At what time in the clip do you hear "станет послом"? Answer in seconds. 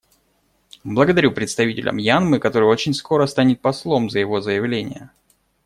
3.27-4.09